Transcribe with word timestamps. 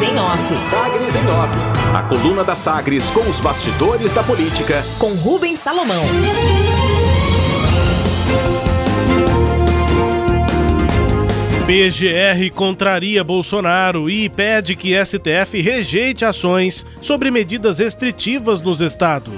Sagres 0.00 0.16
em 0.16 0.18
Off. 0.18 0.56
Sagres 0.56 1.14
em 1.14 1.28
Off. 1.28 1.94
A 1.94 2.02
coluna 2.04 2.42
da 2.42 2.54
Sagres 2.54 3.10
com 3.10 3.20
os 3.28 3.38
bastidores 3.38 4.14
da 4.14 4.22
política. 4.22 4.82
Com 4.98 5.12
Rubens 5.12 5.58
Salomão. 5.58 6.02
PGR 11.66 12.50
contraria 12.54 13.22
Bolsonaro 13.22 14.08
e 14.08 14.30
pede 14.30 14.74
que 14.74 14.94
STF 15.04 15.60
rejeite 15.60 16.24
ações 16.24 16.86
sobre 17.02 17.30
medidas 17.30 17.78
restritivas 17.78 18.62
nos 18.62 18.80
estados. 18.80 19.34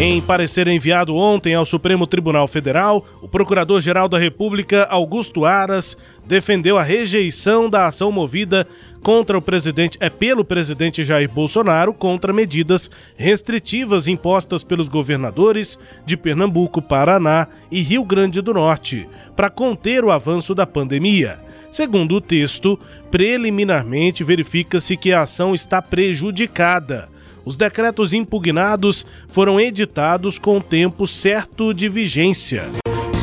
Em 0.00 0.20
parecer 0.20 0.68
enviado 0.68 1.16
ontem 1.16 1.56
ao 1.56 1.66
Supremo 1.66 2.06
Tribunal 2.06 2.46
Federal, 2.46 3.04
o 3.20 3.26
Procurador-Geral 3.26 4.08
da 4.08 4.16
República, 4.16 4.84
Augusto 4.84 5.44
Aras, 5.44 5.98
defendeu 6.24 6.78
a 6.78 6.84
rejeição 6.84 7.68
da 7.68 7.86
ação 7.86 8.12
movida 8.12 8.68
contra 9.02 9.36
o 9.38 9.42
presidente 9.42 9.96
é 10.00 10.10
pelo 10.10 10.44
presidente 10.44 11.04
Jair 11.04 11.30
Bolsonaro 11.30 11.92
contra 11.92 12.32
medidas 12.32 12.90
restritivas 13.16 14.08
impostas 14.08 14.62
pelos 14.62 14.88
governadores 14.88 15.78
de 16.04 16.16
Pernambuco, 16.16 16.82
Paraná 16.82 17.46
e 17.70 17.80
Rio 17.80 18.04
Grande 18.04 18.40
do 18.40 18.54
Norte 18.54 19.08
para 19.36 19.50
conter 19.50 20.04
o 20.04 20.10
avanço 20.10 20.54
da 20.54 20.66
pandemia. 20.66 21.38
Segundo 21.70 22.16
o 22.16 22.20
texto, 22.20 22.78
preliminarmente 23.10 24.24
verifica-se 24.24 24.96
que 24.96 25.12
a 25.12 25.22
ação 25.22 25.54
está 25.54 25.82
prejudicada 25.82 27.08
os 27.48 27.56
decretos 27.56 28.12
impugnados 28.12 29.06
foram 29.28 29.58
editados 29.58 30.38
com 30.38 30.60
tempo 30.60 31.06
certo 31.06 31.72
de 31.72 31.88
vigência. 31.88 32.64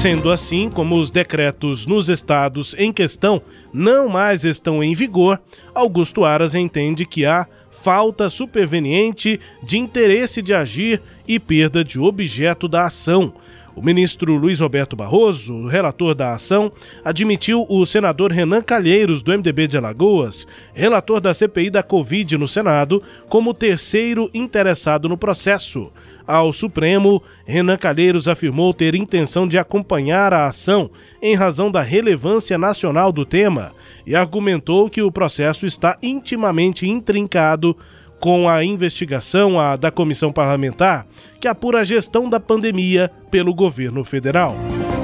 Sendo 0.05 0.29
assim, 0.29 0.69
como 0.69 0.99
os 0.99 1.09
decretos 1.09 1.87
nos 1.87 2.09
estados 2.09 2.75
em 2.77 2.93
questão 2.93 3.41
não 3.73 4.07
mais 4.07 4.45
estão 4.45 4.83
em 4.83 4.93
vigor, 4.93 5.41
Augusto 5.73 6.23
Aras 6.23 6.53
entende 6.53 7.07
que 7.07 7.25
há 7.25 7.47
falta 7.71 8.29
superveniente 8.29 9.39
de 9.63 9.79
interesse 9.79 10.43
de 10.43 10.53
agir 10.53 11.01
e 11.27 11.39
perda 11.39 11.83
de 11.83 11.99
objeto 11.99 12.67
da 12.67 12.85
ação, 12.85 13.33
o 13.75 13.81
ministro 13.81 14.35
Luiz 14.35 14.61
Roberto 14.61 14.95
Barroso, 14.95 15.67
relator 15.67 16.15
da 16.15 16.31
ação, 16.31 16.71
admitiu 17.03 17.65
o 17.67 17.85
senador 17.85 18.31
Renan 18.31 18.61
Calheiros, 18.61 19.21
do 19.21 19.31
MDB 19.31 19.67
de 19.67 19.77
Alagoas, 19.77 20.47
relator 20.73 21.19
da 21.19 21.33
CPI 21.33 21.69
da 21.69 21.83
Covid 21.83 22.37
no 22.37 22.47
Senado, 22.47 23.03
como 23.27 23.53
terceiro 23.53 24.29
interessado 24.33 25.09
no 25.09 25.17
processo. 25.17 25.91
Ao 26.25 26.51
Supremo, 26.51 27.21
Renan 27.45 27.77
Calheiros 27.77 28.27
afirmou 28.27 28.73
ter 28.73 28.95
intenção 28.95 29.47
de 29.47 29.57
acompanhar 29.59 30.33
a 30.33 30.45
ação 30.45 30.89
em 31.21 31.35
razão 31.35 31.69
da 31.69 31.81
relevância 31.81 32.57
nacional 32.57 33.11
do 33.11 33.25
tema 33.25 33.73
e 34.07 34.15
argumentou 34.15 34.89
que 34.89 35.01
o 35.01 35.11
processo 35.11 35.65
está 35.65 35.97
intimamente 36.01 36.87
intrincado 36.87 37.77
com 38.19 38.47
a 38.47 38.63
investigação 38.63 39.59
a, 39.59 39.75
da 39.75 39.91
comissão 39.91 40.31
parlamentar 40.31 41.05
que 41.39 41.47
apura 41.47 41.81
a 41.81 41.83
gestão 41.83 42.29
da 42.29 42.39
pandemia 42.39 43.11
pelo 43.29 43.53
governo 43.53 44.03
federal. 44.03 44.55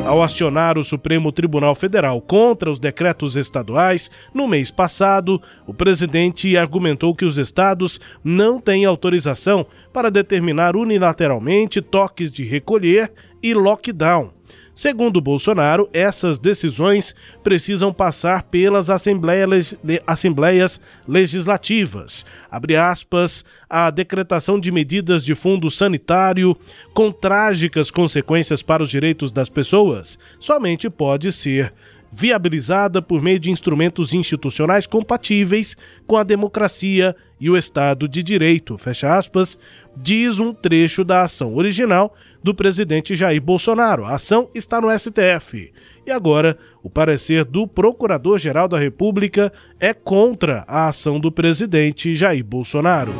Ao 0.06 0.24
acionar 0.24 0.78
o 0.78 0.84
Supremo 0.84 1.32
Tribunal 1.32 1.76
Federal 1.76 2.20
contra 2.20 2.72
os 2.72 2.80
decretos 2.80 3.36
estaduais, 3.36 4.10
no 4.34 4.48
mês 4.48 4.72
passado, 4.72 5.40
o 5.68 5.74
presidente 5.74 6.58
argumentou 6.58 7.14
que 7.14 7.24
os 7.24 7.38
estados 7.38 8.02
não 8.24 8.60
têm 8.60 8.84
autorização 8.84 9.66
para 9.94 10.10
determinar 10.10 10.76
unilateralmente 10.76 11.82
toques 11.82 12.32
de 12.32 12.44
recolher 12.44 13.12
e 13.44 13.54
lockdown 13.54 14.32
Segundo 14.74 15.20
Bolsonaro, 15.20 15.90
essas 15.92 16.40
decisões 16.40 17.14
precisam 17.44 17.94
passar 17.94 18.44
pelas 18.44 18.90
assembleias, 18.90 20.82
legislativas. 21.08 22.26
Abre 22.50 22.78
aspas, 22.78 23.44
a 23.70 23.92
decretação 23.92 24.60
de 24.60 24.72
medidas 24.72 25.26
de 25.26 25.36
fundo 25.36 25.70
sanitário 25.70 26.56
com 26.94 27.12
trágicas 27.12 27.92
consequências 27.92 28.64
para 28.64 28.82
os 28.82 28.90
direitos 28.90 29.32
das 29.32 29.50
pessoas 29.50 30.18
somente 30.40 30.90
pode 30.90 31.32
ser 31.32 31.74
viabilizada 32.12 33.02
por 33.02 33.22
meio 33.22 33.40
de 33.40 33.50
instrumentos 33.50 34.14
institucionais 34.14 34.86
compatíveis 34.86 35.78
com 36.06 36.18
a 36.18 36.24
democracia 36.24 37.16
e 37.40 37.50
o 37.50 37.58
Estado 37.58 38.08
de 38.08 38.22
Direito, 38.22 38.78
fecha 38.78 39.16
aspas, 39.16 39.58
diz 39.96 40.40
um 40.40 40.54
trecho 40.54 41.04
da 41.04 41.22
ação 41.22 41.56
original 41.56 42.14
do 42.44 42.54
presidente 42.54 43.16
Jair 43.16 43.42
Bolsonaro. 43.42 44.06
A 44.06 44.16
ação 44.16 44.50
está 44.54 44.82
no 44.82 44.90
STF. 44.98 45.72
E 46.06 46.12
agora, 46.12 46.58
o 46.84 46.90
parecer 46.90 47.46
do 47.46 47.68
Procurador-Geral 47.68 48.68
da 48.68 48.78
República 48.78 49.54
é 49.80 49.94
contra 49.94 50.64
a 50.68 50.88
ação 50.88 51.20
do 51.20 51.32
presidente 51.32 52.16
Jair 52.16 52.44
Bolsonaro. 52.44 53.14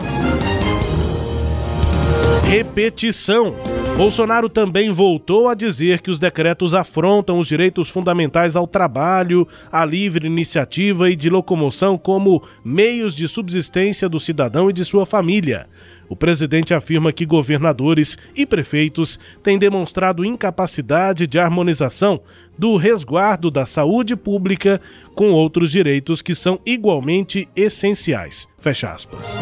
Repetição. 2.50 3.56
Bolsonaro 3.96 4.50
também 4.50 4.90
voltou 4.90 5.48
a 5.48 5.54
dizer 5.54 6.02
que 6.02 6.10
os 6.10 6.20
decretos 6.20 6.74
afrontam 6.74 7.40
os 7.40 7.48
direitos 7.48 7.90
fundamentais 7.90 8.56
ao 8.56 8.66
trabalho, 8.66 9.48
à 9.72 9.86
livre 9.86 10.28
iniciativa 10.28 11.10
e 11.10 11.16
de 11.16 11.30
locomoção 11.30 11.98
como 11.98 12.44
meios 12.66 13.16
de 13.16 13.28
subsistência 13.28 14.10
do 14.10 14.20
cidadão 14.20 14.70
e 14.70 14.74
de 14.74 14.84
sua 14.84 15.06
família. 15.06 15.68
O 16.12 16.16
presidente 16.16 16.74
afirma 16.74 17.14
que 17.14 17.26
governadores 17.26 18.18
e 18.36 18.46
prefeitos 18.46 19.18
têm 19.42 19.58
demonstrado 19.58 20.26
incapacidade 20.26 21.26
de 21.26 21.40
harmonização 21.40 22.20
do 22.58 22.76
resguardo 22.76 23.50
da 23.50 23.66
saúde 23.66 24.18
pública 24.18 24.82
com 25.16 25.32
outros 25.32 25.72
direitos 25.72 26.22
que 26.22 26.36
são 26.36 26.60
igualmente 26.66 27.48
essenciais. 27.56 28.46
Fecha 28.60 28.92
aspas. 28.92 29.40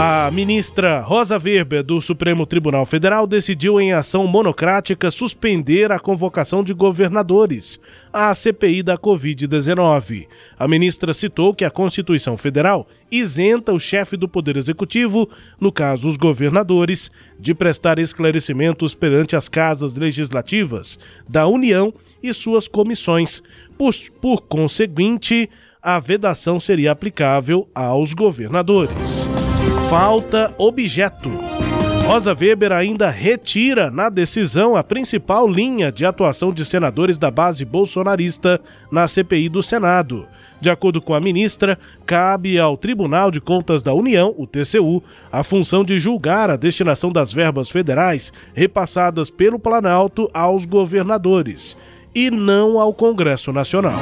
A 0.00 0.30
ministra 0.30 1.00
Rosa 1.00 1.36
Weber, 1.36 1.82
do 1.82 2.00
Supremo 2.00 2.46
Tribunal 2.46 2.86
Federal, 2.86 3.26
decidiu 3.26 3.80
em 3.80 3.92
ação 3.92 4.28
monocrática 4.28 5.10
suspender 5.10 5.90
a 5.90 5.98
convocação 5.98 6.62
de 6.62 6.72
governadores 6.72 7.80
à 8.12 8.32
CPI 8.32 8.84
da 8.84 8.96
Covid-19. 8.96 10.28
A 10.56 10.68
ministra 10.68 11.12
citou 11.12 11.52
que 11.52 11.64
a 11.64 11.70
Constituição 11.70 12.36
Federal 12.36 12.86
isenta 13.10 13.72
o 13.72 13.80
chefe 13.80 14.16
do 14.16 14.28
Poder 14.28 14.56
Executivo, 14.56 15.28
no 15.60 15.72
caso 15.72 16.08
os 16.08 16.16
governadores, 16.16 17.10
de 17.36 17.52
prestar 17.52 17.98
esclarecimentos 17.98 18.94
perante 18.94 19.34
as 19.34 19.48
casas 19.48 19.96
legislativas 19.96 20.96
da 21.28 21.48
União 21.48 21.92
e 22.22 22.32
suas 22.32 22.68
comissões. 22.68 23.42
Por, 23.76 23.92
por 24.22 24.42
conseguinte, 24.42 25.50
a 25.82 25.98
vedação 25.98 26.60
seria 26.60 26.92
aplicável 26.92 27.68
aos 27.74 28.14
governadores. 28.14 29.17
Falta 29.90 30.54
objeto. 30.58 31.30
Rosa 32.06 32.34
Weber 32.34 32.72
ainda 32.72 33.10
retira 33.10 33.90
na 33.90 34.08
decisão 34.08 34.74
a 34.74 34.82
principal 34.82 35.46
linha 35.46 35.92
de 35.92 36.06
atuação 36.06 36.52
de 36.52 36.64
senadores 36.64 37.18
da 37.18 37.30
base 37.30 37.64
bolsonarista 37.64 38.60
na 38.90 39.06
CPI 39.06 39.48
do 39.48 39.62
Senado. 39.62 40.26
De 40.60 40.70
acordo 40.70 41.00
com 41.02 41.14
a 41.14 41.20
ministra, 41.20 41.78
cabe 42.06 42.58
ao 42.58 42.76
Tribunal 42.76 43.30
de 43.30 43.40
Contas 43.40 43.82
da 43.82 43.92
União, 43.92 44.34
o 44.38 44.46
TCU, 44.46 45.02
a 45.30 45.44
função 45.44 45.84
de 45.84 45.98
julgar 45.98 46.50
a 46.50 46.56
destinação 46.56 47.12
das 47.12 47.32
verbas 47.32 47.68
federais 47.68 48.32
repassadas 48.54 49.30
pelo 49.30 49.58
Planalto 49.58 50.30
aos 50.32 50.64
governadores 50.64 51.76
e 52.14 52.30
não 52.30 52.80
ao 52.80 52.94
Congresso 52.94 53.52
Nacional. 53.52 53.98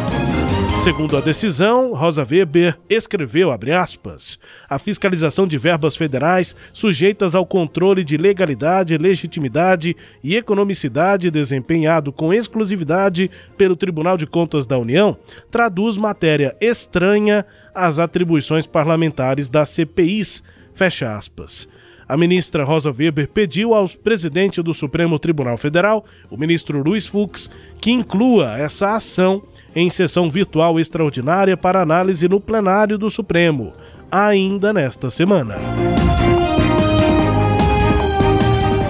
Segundo 0.86 1.16
a 1.16 1.20
decisão, 1.20 1.94
Rosa 1.94 2.24
Weber 2.24 2.78
escreveu, 2.88 3.50
aspas, 3.50 4.38
a 4.70 4.78
fiscalização 4.78 5.44
de 5.44 5.58
verbas 5.58 5.96
federais 5.96 6.54
sujeitas 6.72 7.34
ao 7.34 7.44
controle 7.44 8.04
de 8.04 8.16
legalidade, 8.16 8.96
legitimidade 8.96 9.96
e 10.22 10.36
economicidade 10.36 11.28
desempenhado 11.28 12.12
com 12.12 12.32
exclusividade 12.32 13.28
pelo 13.58 13.74
Tribunal 13.74 14.16
de 14.16 14.28
Contas 14.28 14.64
da 14.64 14.78
União 14.78 15.18
traduz 15.50 15.96
matéria 15.96 16.56
estranha 16.60 17.44
às 17.74 17.98
atribuições 17.98 18.64
parlamentares 18.64 19.48
das 19.48 19.70
CPIs, 19.70 20.40
fecha 20.72 21.16
aspas. 21.16 21.68
A 22.08 22.16
ministra 22.16 22.62
Rosa 22.62 22.92
Weber 22.92 23.28
pediu 23.28 23.74
ao 23.74 23.88
presidente 23.88 24.62
do 24.62 24.72
Supremo 24.72 25.18
Tribunal 25.18 25.56
Federal, 25.56 26.04
o 26.30 26.36
ministro 26.36 26.80
Luiz 26.80 27.04
Fux, 27.04 27.50
que 27.80 27.90
inclua 27.90 28.56
essa 28.56 28.94
ação 28.94 29.42
em 29.74 29.90
sessão 29.90 30.30
virtual 30.30 30.78
extraordinária 30.78 31.56
para 31.56 31.82
análise 31.82 32.28
no 32.28 32.40
plenário 32.40 32.96
do 32.96 33.10
Supremo, 33.10 33.72
ainda 34.10 34.72
nesta 34.72 35.10
semana. 35.10 35.56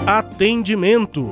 Atendimento. 0.06 1.30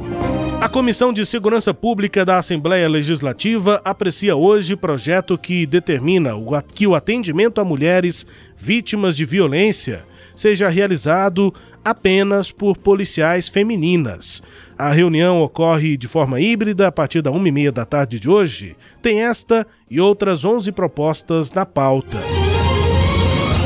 A 0.62 0.69
Comissão 0.70 1.12
de 1.12 1.26
Segurança 1.26 1.75
Pública 1.75 2.25
da 2.25 2.38
Assembleia 2.38 2.88
Legislativa 2.88 3.82
aprecia 3.84 4.34
hoje 4.34 4.75
projeto 4.75 5.36
que 5.36 5.66
determina 5.66 6.31
que 6.75 6.86
o 6.86 6.94
atendimento 6.94 7.60
a 7.60 7.64
mulheres 7.64 8.26
vítimas 8.56 9.14
de 9.14 9.26
violência 9.26 10.02
seja 10.34 10.69
realizado 10.69 11.54
apenas 11.84 12.50
por 12.50 12.76
policiais 12.76 13.48
femininas. 13.48 14.42
A 14.76 14.90
reunião 14.90 15.40
ocorre 15.40 15.96
de 15.96 16.08
forma 16.08 16.40
híbrida 16.40 16.88
a 16.88 16.92
partir 16.92 17.22
da 17.22 17.31
uma 17.31 17.48
e 17.48 17.52
meia 17.52 17.70
da 17.70 17.84
tarde 17.84 18.19
de 18.19 18.28
hoje. 18.28 18.76
Tem 19.02 19.22
esta 19.22 19.66
e 19.90 20.00
outras 20.00 20.44
11 20.44 20.72
propostas 20.72 21.52
na 21.52 21.66
pauta. 21.66 22.19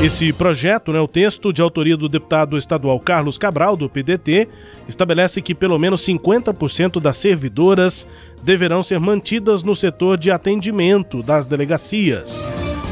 Esse 0.01 0.31
projeto, 0.31 0.93
né, 0.93 0.99
o 1.01 1.09
texto 1.09 1.51
de 1.51 1.61
autoria 1.61 1.97
do 1.97 2.07
deputado 2.07 2.57
estadual 2.57 2.97
Carlos 3.01 3.37
Cabral, 3.37 3.75
do 3.75 3.89
PDT, 3.89 4.47
estabelece 4.87 5.41
que 5.41 5.53
pelo 5.53 5.77
menos 5.77 6.05
50% 6.05 7.01
das 7.01 7.17
servidoras 7.17 8.07
deverão 8.41 8.81
ser 8.81 8.99
mantidas 8.99 9.61
no 9.61 9.75
setor 9.75 10.17
de 10.17 10.31
atendimento 10.31 11.21
das 11.21 11.45
delegacias. 11.45 12.41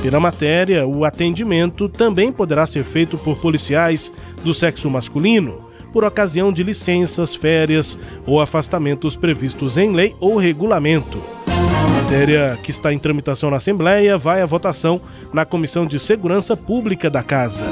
Pela 0.02 0.20
matéria, 0.20 0.86
o 0.86 1.04
atendimento 1.04 1.90
também 1.90 2.32
poderá 2.32 2.66
ser 2.66 2.84
feito 2.84 3.18
por 3.18 3.38
policiais 3.40 4.12
do 4.44 4.54
sexo 4.54 4.90
masculino, 4.90 5.68
por 5.92 6.04
ocasião 6.04 6.54
de 6.54 6.64
licenças, 6.64 7.34
férias 7.34 7.98
ou 8.26 8.40
afastamentos 8.40 9.16
previstos 9.16 9.78
em 9.78 9.94
lei 9.94 10.16
ou 10.20 10.38
regulamento. 10.38 11.22
A 11.48 12.02
matéria 12.02 12.58
que 12.62 12.72
está 12.72 12.94
em 12.94 13.00
tramitação 13.00 13.50
na 13.50 13.58
Assembleia 13.58 14.18
vai 14.18 14.42
à 14.42 14.46
votação 14.46 15.02
na 15.34 15.46
Comissão 15.46 15.86
de 15.86 16.00
Segurança 16.00 16.56
Pública 16.56 17.10
da 17.10 17.24
Casa. 17.24 17.66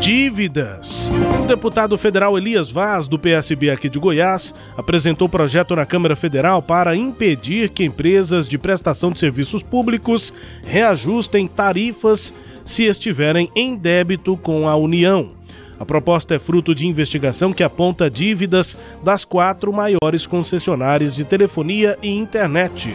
Dívidas. 0.00 1.10
O 1.42 1.46
deputado 1.46 1.98
federal 1.98 2.38
Elias 2.38 2.70
Vaz, 2.70 3.08
do 3.08 3.18
PSB 3.18 3.70
aqui 3.70 3.88
de 3.88 3.98
Goiás, 3.98 4.54
apresentou 4.76 5.28
projeto 5.28 5.74
na 5.74 5.84
Câmara 5.84 6.14
Federal 6.14 6.62
para 6.62 6.94
impedir 6.94 7.70
que 7.70 7.84
empresas 7.84 8.48
de 8.48 8.56
prestação 8.56 9.10
de 9.10 9.18
serviços 9.18 9.62
públicos 9.62 10.32
reajustem 10.64 11.48
tarifas 11.48 12.32
se 12.64 12.84
estiverem 12.84 13.50
em 13.56 13.74
débito 13.74 14.36
com 14.36 14.68
a 14.68 14.76
União. 14.76 15.37
A 15.78 15.84
proposta 15.84 16.34
é 16.34 16.38
fruto 16.38 16.74
de 16.74 16.86
investigação 16.86 17.52
que 17.52 17.62
aponta 17.62 18.10
dívidas 18.10 18.76
das 19.02 19.24
quatro 19.24 19.72
maiores 19.72 20.26
concessionárias 20.26 21.14
de 21.14 21.24
telefonia 21.24 21.96
e 22.02 22.08
internet. 22.08 22.92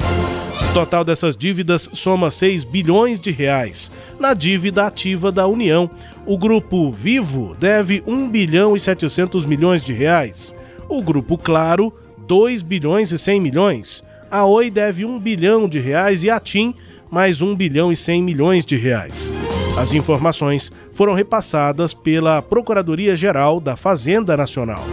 O 0.69 0.73
total 0.73 1.03
dessas 1.03 1.37
dívidas 1.37 1.89
soma 1.93 2.29
6 2.29 2.63
bilhões 2.63 3.19
de 3.19 3.31
reais. 3.31 3.89
Na 4.19 4.33
dívida 4.33 4.85
ativa 4.85 5.31
da 5.31 5.47
União, 5.47 5.89
o 6.25 6.37
grupo 6.37 6.91
Vivo 6.91 7.55
deve 7.59 8.03
1 8.05 8.29
bilhão 8.29 8.75
e 8.75 8.79
700 8.79 9.45
milhões 9.45 9.83
de 9.83 9.93
reais. 9.93 10.53
O 10.89 11.01
grupo 11.01 11.37
Claro, 11.37 11.93
2 12.27 12.61
bilhões 12.61 13.11
e 13.11 13.19
100 13.19 13.39
milhões. 13.39 14.03
A 14.29 14.45
Oi 14.45 14.69
deve 14.69 15.05
1 15.05 15.19
bilhão 15.19 15.69
de 15.69 15.79
reais 15.79 16.23
e 16.23 16.29
a 16.29 16.39
TIM 16.39 16.73
mais 17.09 17.41
1 17.41 17.55
bilhão 17.55 17.91
e 17.91 17.95
100 17.95 18.23
milhões 18.23 18.65
de 18.65 18.75
reais. 18.75 19.31
As 19.77 19.91
informações 19.91 20.71
foram 20.93 21.13
repassadas 21.13 21.93
pela 21.93 22.41
Procuradoria-Geral 22.41 23.59
da 23.59 23.75
Fazenda 23.75 24.37
Nacional. 24.37 24.83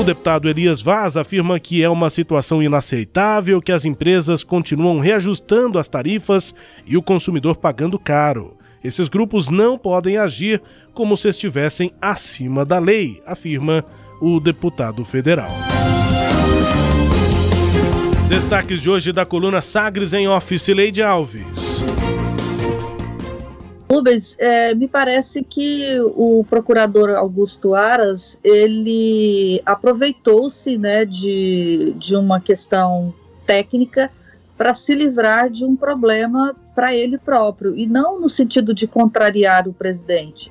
O 0.00 0.04
deputado 0.04 0.48
Elias 0.48 0.80
Vaz 0.80 1.16
afirma 1.16 1.60
que 1.60 1.82
é 1.82 1.88
uma 1.88 2.08
situação 2.08 2.62
inaceitável 2.62 3.60
que 3.60 3.72
as 3.72 3.84
empresas 3.84 4.42
continuam 4.42 5.00
reajustando 5.00 5.78
as 5.78 5.88
tarifas 5.88 6.54
e 6.86 6.96
o 6.96 7.02
consumidor 7.02 7.56
pagando 7.56 7.98
caro. 7.98 8.56
Esses 8.82 9.08
grupos 9.08 9.48
não 9.48 9.76
podem 9.76 10.16
agir 10.16 10.62
como 10.94 11.16
se 11.16 11.28
estivessem 11.28 11.92
acima 12.00 12.64
da 12.64 12.78
lei, 12.78 13.22
afirma 13.26 13.84
o 14.20 14.40
deputado 14.40 15.04
federal. 15.04 15.50
Destaques 18.28 18.80
de 18.80 18.88
hoje 18.88 19.12
da 19.12 19.26
coluna 19.26 19.60
Sagres 19.60 20.14
em 20.14 20.26
Office 20.26 20.68
Leide 20.68 21.02
Alves. 21.02 21.71
Rubens, 23.92 24.36
é, 24.38 24.74
me 24.74 24.88
parece 24.88 25.44
que 25.44 26.00
o 26.14 26.46
procurador 26.48 27.10
Augusto 27.10 27.74
Aras, 27.74 28.40
ele 28.42 29.60
aproveitou-se 29.66 30.78
né, 30.78 31.04
de, 31.04 31.92
de 31.98 32.16
uma 32.16 32.40
questão 32.40 33.12
técnica 33.46 34.10
para 34.56 34.72
se 34.72 34.94
livrar 34.94 35.50
de 35.50 35.66
um 35.66 35.76
problema 35.76 36.56
para 36.74 36.94
ele 36.94 37.18
próprio, 37.18 37.76
e 37.76 37.86
não 37.86 38.18
no 38.18 38.30
sentido 38.30 38.72
de 38.72 38.86
contrariar 38.86 39.68
o 39.68 39.74
presidente. 39.74 40.50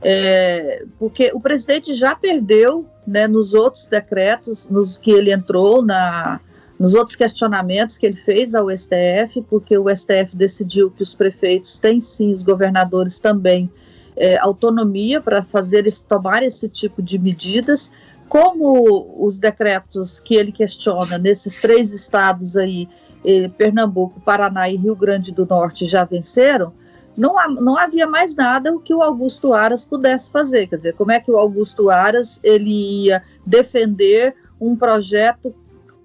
É, 0.00 0.84
porque 0.98 1.30
o 1.34 1.40
presidente 1.40 1.92
já 1.92 2.14
perdeu 2.14 2.86
né, 3.06 3.26
nos 3.26 3.52
outros 3.52 3.86
decretos, 3.86 4.66
nos 4.66 4.96
que 4.96 5.10
ele 5.10 5.30
entrou 5.30 5.82
na, 5.82 6.40
nos 6.78 6.94
outros 6.94 7.16
questionamentos 7.16 7.98
que 7.98 8.06
ele 8.06 8.16
fez 8.16 8.54
ao 8.54 8.70
STF, 8.70 9.42
porque 9.48 9.76
o 9.76 9.94
STF 9.94 10.34
decidiu 10.34 10.90
que 10.90 11.02
os 11.02 11.14
prefeitos 11.14 11.78
têm 11.78 12.00
sim, 12.00 12.32
os 12.32 12.42
governadores 12.42 13.18
também, 13.18 13.70
é, 14.16 14.36
autonomia 14.38 15.20
para 15.20 15.42
fazer 15.42 15.86
esse, 15.86 16.06
tomar 16.06 16.42
esse 16.42 16.68
tipo 16.68 17.02
de 17.02 17.18
medidas, 17.18 17.90
como 18.28 19.16
os 19.18 19.38
decretos 19.38 20.20
que 20.20 20.36
ele 20.36 20.52
questiona 20.52 21.18
nesses 21.18 21.60
três 21.60 21.92
estados 21.92 22.56
aí, 22.56 22.88
eh, 23.24 23.48
Pernambuco, 23.56 24.20
Paraná 24.20 24.68
e 24.68 24.76
Rio 24.76 24.94
Grande 24.94 25.32
do 25.32 25.46
Norte 25.46 25.86
já 25.86 26.04
venceram, 26.04 26.72
não, 27.16 27.34
não 27.54 27.76
havia 27.76 28.06
mais 28.06 28.36
nada 28.36 28.72
o 28.72 28.80
que 28.80 28.94
o 28.94 29.02
Augusto 29.02 29.52
Aras 29.52 29.84
pudesse 29.84 30.30
fazer. 30.30 30.68
Quer 30.68 30.76
dizer, 30.76 30.94
como 30.94 31.10
é 31.10 31.18
que 31.18 31.30
o 31.30 31.38
Augusto 31.38 31.90
Aras 31.90 32.38
ele 32.44 33.06
ia 33.06 33.22
defender 33.44 34.36
um 34.60 34.76
projeto 34.76 35.54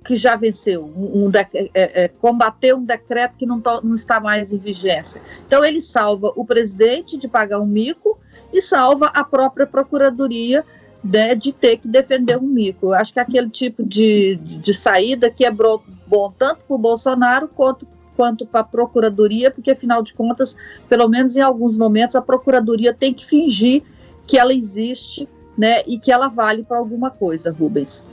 que 0.04 0.16
já 0.16 0.36
venceu, 0.36 0.86
um, 0.96 1.26
um 1.26 1.32
é, 1.34 2.04
é, 2.04 2.08
combater 2.08 2.76
um 2.76 2.84
decreto 2.84 3.36
que 3.38 3.46
não, 3.46 3.62
to, 3.62 3.82
não 3.84 3.96
está 3.96 4.20
mais 4.20 4.52
em 4.52 4.58
vigência. 4.58 5.22
Então, 5.48 5.64
ele 5.64 5.82
salva 5.82 6.32
o 6.36 6.46
presidente 6.46 7.18
de 7.18 7.28
pagar 7.28 7.60
um 7.60 7.66
mico 7.66 8.20
e 8.52 8.62
salva 8.62 9.08
a 9.08 9.24
própria 9.24 9.66
procuradoria 9.66 10.64
né, 11.04 11.36
de 11.36 11.52
ter 11.52 11.78
que 11.78 11.88
defender 11.88 12.38
um 12.38 12.48
mico. 12.48 12.88
Eu 12.88 12.94
acho 12.94 13.14
que 13.14 13.20
é 13.20 13.24
aquele 13.24 13.50
tipo 13.50 13.84
de, 13.84 14.36
de, 14.38 14.58
de 14.58 14.74
saída 14.74 15.30
que 15.30 15.46
é 15.46 15.52
bom 15.52 16.34
tanto 16.38 16.64
para 16.66 16.76
o 16.76 16.78
Bolsonaro 16.78 17.48
quanto 17.48 17.88
quanto 18.16 18.46
para 18.46 18.62
a 18.62 18.64
procuradoria, 18.64 19.50
porque 19.50 19.72
afinal 19.72 20.04
de 20.04 20.14
contas, 20.14 20.56
pelo 20.88 21.08
menos 21.08 21.36
em 21.36 21.42
alguns 21.42 21.76
momentos, 21.76 22.16
a 22.16 22.22
procuradoria 22.22 22.94
tem 22.94 23.12
que 23.12 23.26
fingir 23.26 23.82
que 24.28 24.38
ela 24.38 24.54
existe, 24.54 25.28
né, 25.58 25.84
e 25.86 26.00
que 26.00 26.12
ela 26.12 26.28
vale 26.28 26.64
para 26.64 26.78
alguma 26.78 27.10
coisa, 27.10 27.52
Rubens. 27.52 28.06